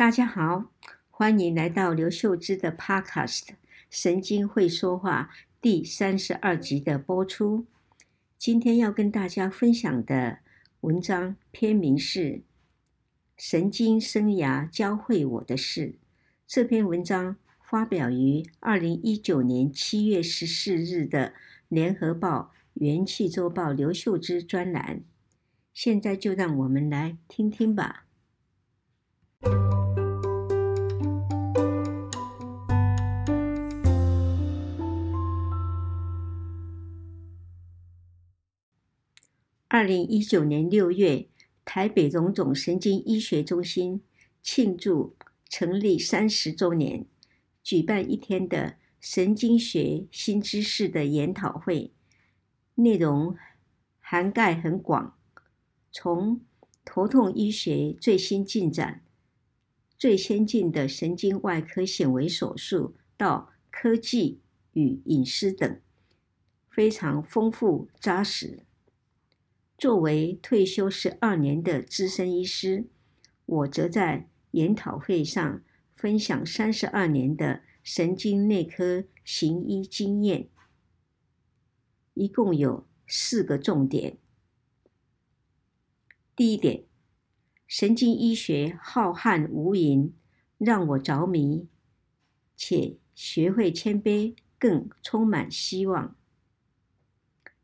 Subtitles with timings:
[0.00, 0.72] 大家好，
[1.10, 3.42] 欢迎来到刘秀芝的 Podcast
[3.90, 5.28] 《神经会说话》
[5.60, 7.66] 第三十二集的播出。
[8.38, 10.38] 今天要跟大家分享的
[10.80, 12.20] 文章篇名是
[13.36, 15.88] 《神经生涯教会我的事》。
[16.46, 21.28] 这篇文章发表于二零一九年七月十四日的
[21.68, 25.02] 《联合报》元气周报刘秀芝专栏。
[25.74, 28.06] 现在就让我们来听听吧。
[39.72, 41.28] 二零一九年六月，
[41.64, 44.02] 台北荣总神经医学中心
[44.42, 45.14] 庆祝
[45.48, 47.06] 成立三十周年，
[47.62, 51.92] 举办一天的神经学新知识的研讨会，
[52.74, 53.36] 内容
[54.00, 55.16] 涵盖很广，
[55.92, 56.40] 从
[56.84, 59.04] 头痛医学最新进展、
[59.96, 64.40] 最先进的神经外科显微手术到科技
[64.72, 65.80] 与隐私等，
[66.68, 68.64] 非常丰富扎实。
[69.80, 72.90] 作为退休十二年的资深医师，
[73.46, 75.62] 我则在研讨会上
[75.96, 80.50] 分享三十二年的神经内科行医经验，
[82.12, 84.18] 一共有四个重点。
[86.36, 86.84] 第一点，
[87.66, 90.12] 神经医学浩瀚无垠，
[90.58, 91.66] 让我着迷，
[92.54, 96.18] 且学会谦卑，更充满希望。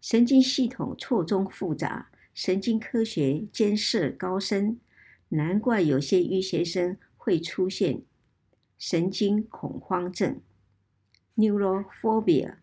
[0.08, 4.78] 神经系统错综复杂，神经科学艰涩高深，
[5.30, 8.02] 难怪有些医学生会出现
[8.78, 10.40] 神经恐慌症
[11.34, 12.58] （neurophobia）。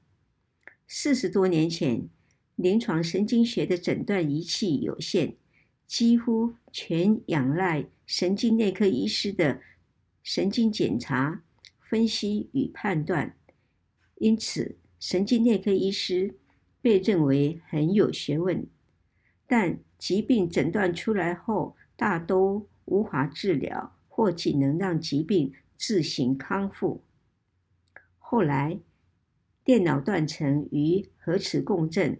[0.88, 2.08] 四十多年前，
[2.56, 5.36] 临床神经学的诊断仪器有限，
[5.86, 9.60] 几乎全仰赖神经内科医师的
[10.24, 11.44] 神经检查、
[11.82, 13.36] 分析与判断，
[14.16, 16.38] 因此神经内科医师，
[16.84, 18.68] 被认为很有学问，
[19.48, 27.02] 但疾病诊断出来后，大都无法治疗，或仅能让疾病自行康复。
[28.20, 28.82] 后来，
[29.64, 32.20] 电脑断层与核磁共振、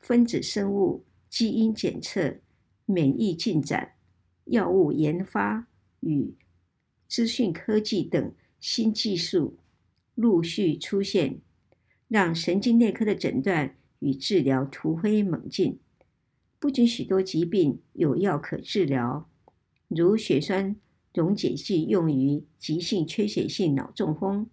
[0.00, 2.34] 分子生物、基因检测、
[2.86, 3.92] 免疫进展、
[4.46, 5.68] 药物研发
[6.00, 6.34] 与
[7.06, 9.56] 资讯科技等新技术
[10.16, 11.38] 陆续出现，
[12.08, 13.76] 让神经内科的诊断。
[14.00, 15.78] 与治疗突飞猛进，
[16.58, 19.28] 不仅许多疾病有药可治疗，
[19.88, 20.76] 如血栓
[21.14, 24.48] 溶解剂用于急性缺血性脑中风，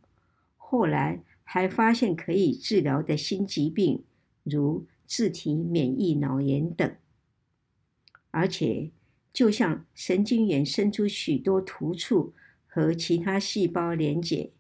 [0.56, 4.04] 后来还发现可以治疗的新疾病，
[4.44, 6.96] 如自体免疫脑炎等。
[8.32, 8.92] 而且，
[9.34, 12.34] 就像神经元生出许多突触
[12.66, 14.52] 和其他细胞连结，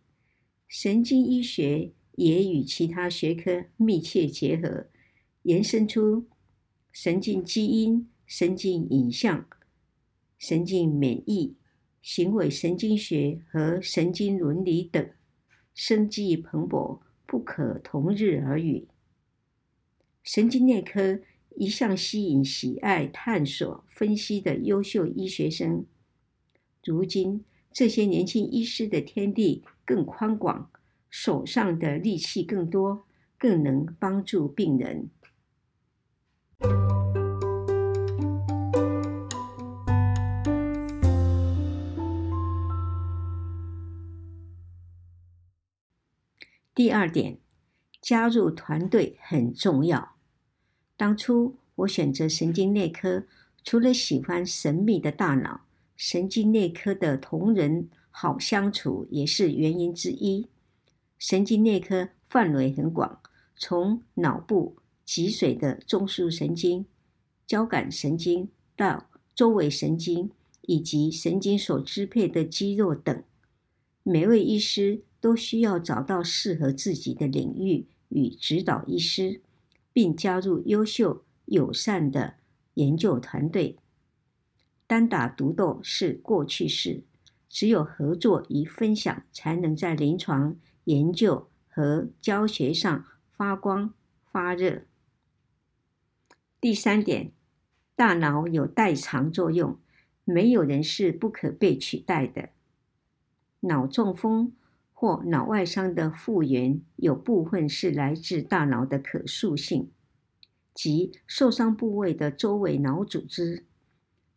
[0.67, 1.91] 神经医学。
[2.17, 4.87] 也与其他学科密切结合，
[5.43, 6.25] 延伸出
[6.91, 9.47] 神经基因、神经影像、
[10.39, 11.55] 神经免疫、
[12.01, 15.07] 行为神经学和神经伦理等，
[15.75, 18.87] 生机蓬勃，不可同日而语。
[20.23, 21.19] 神经内科
[21.55, 25.85] 一向吸引喜爱探索、分析的优秀医学生，
[26.83, 30.71] 如今这些年轻医师的天地更宽广。
[31.09, 33.05] 手上的力气更多，
[33.37, 35.09] 更能帮助病人。
[46.73, 47.39] 第二点，
[47.99, 50.15] 加入团队很重要。
[50.95, 53.25] 当初我选择神经内科，
[53.63, 55.61] 除了喜欢神秘的大脑，
[55.95, 60.47] 神经内科的同仁好相处也是原因之一。
[61.17, 63.21] 神经内科范围很广，
[63.55, 66.85] 从脑部脊髓的中枢神经、
[67.45, 70.29] 交感神经到周围神经
[70.61, 73.23] 以及神经所支配的肌肉等，
[74.03, 79.41] 每位医师都需要找到适合自己的领域与指导医师，
[79.91, 82.35] 并加入优秀友善的
[82.75, 83.77] 研究团队。
[84.85, 87.03] 单打独斗是过去式，
[87.49, 90.55] 只有合作与分享，才能在临床。
[90.87, 93.93] 研究和教学上发光
[94.31, 94.83] 发热。
[96.61, 97.33] 第三点，
[97.93, 99.77] 大脑有代偿作用，
[100.23, 102.51] 没有人是不可被取代的。
[103.59, 104.55] 脑中风
[104.93, 109.91] 或脑外伤的复原有部分是来自大脑的可塑性，
[110.73, 113.65] 即受伤部位的周围脑组织，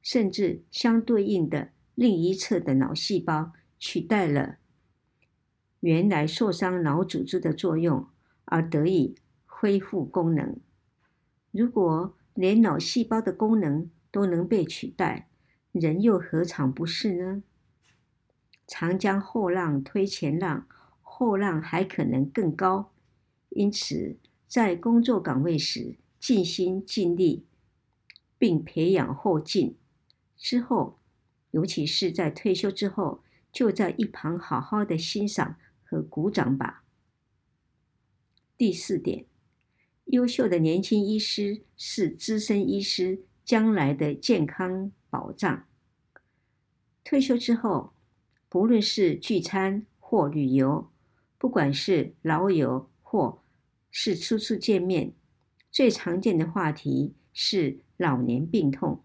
[0.03, 4.57] 甚至相对应的另一侧的脑细胞取代了
[5.81, 8.07] 原来受伤脑组织的作用，
[8.45, 9.15] 而得以
[9.47, 10.57] 恢复功能。
[11.51, 15.29] 如果连脑细胞的功能都能被取代，
[15.73, 17.43] 人又何尝不是呢？
[18.67, 20.67] 长江后浪推前浪，
[21.03, 22.93] 后浪还可能更高。
[23.49, 24.17] 因此，
[24.47, 27.45] 在工作岗位时尽心尽力，
[28.39, 29.75] 并培养后劲；
[30.37, 30.99] 之后，
[31.51, 35.57] 尤其是在退休之后，就在一旁好好的欣赏
[35.91, 36.85] 和鼓掌吧。
[38.57, 39.27] 第四点，
[40.05, 45.67] 优秀的年轻医师是资深医师将来的健康保障。
[47.03, 47.93] 退休之后，
[48.49, 50.93] 不论是聚餐或旅游，
[51.37, 53.43] 不管是老友或
[53.91, 55.13] 是初次见面，
[55.73, 59.03] 最常见的话题是老年病痛。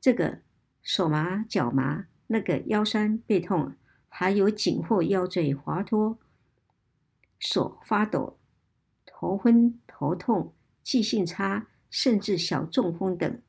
[0.00, 0.40] 这个
[0.82, 3.76] 手麻脚麻，那个腰酸背痛，
[4.18, 6.18] 还有颈或腰椎滑脱、
[7.38, 8.38] 手发抖、
[9.04, 13.42] 头昏头痛、记性差，甚至小中风等，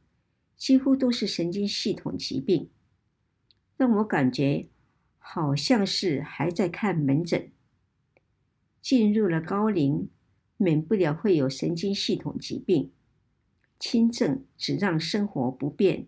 [0.57, 2.69] 几乎都是神经系统疾病，
[3.77, 4.67] 让我感觉
[5.17, 7.49] 好像是还在看门诊。
[8.81, 10.09] 进入了高龄，
[10.57, 12.91] 免不了会有神经系统疾病，
[13.79, 16.07] 轻症只让生活不便，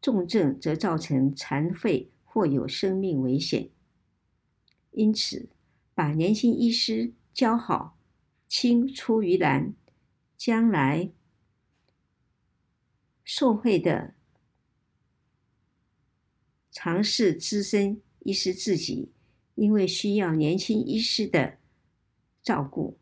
[0.00, 3.68] 重症则造成残废或有生命危险。
[4.92, 5.50] 因此，
[5.94, 7.98] 把年轻医师教好，
[8.48, 9.74] 青出于蓝，
[10.36, 11.10] 将来
[13.22, 14.14] 受惠的，
[16.70, 19.10] 尝试资深医师自己，
[19.56, 21.58] 因为需要年轻医师的。
[22.44, 22.98] 照顾，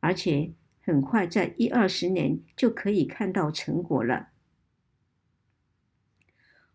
[0.00, 4.30] 而且很快在一二十年就可以看到成果了。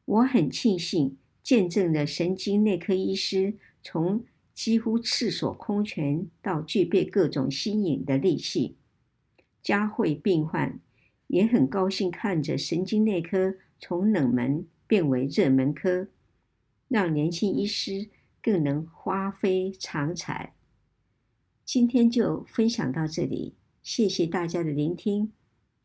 [0.06, 8.76] 我很庆幸见证了神经内科医师从几乎赤手空拳到具备各种新颖的利器，
[9.64, 10.82] 嘉惠病患，
[11.28, 16.10] 也很高兴看着神经内科从冷门变为热门科，
[16.90, 18.10] 让年轻医师
[18.42, 20.54] 更能发挥长才。
[21.64, 25.32] 今天就分享到这里，谢谢大家的聆听，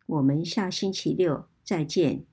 [0.07, 2.32] 我们下星期六再见。